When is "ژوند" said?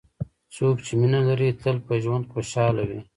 2.03-2.25